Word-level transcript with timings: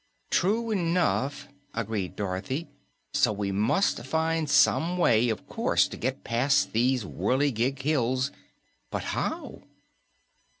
"True 0.31 0.71
enough," 0.71 1.47
agreed 1.75 2.15
Dorothy. 2.15 2.67
"So 3.13 3.31
we 3.31 3.51
must 3.51 4.03
find 4.03 4.49
some 4.49 4.97
way, 4.97 5.29
of 5.29 5.45
course, 5.47 5.87
to 5.89 5.95
get 5.95 6.23
past 6.23 6.73
these 6.73 7.03
whirligig 7.05 7.83
hills. 7.83 8.31
But 8.89 9.03
how?" 9.13 9.61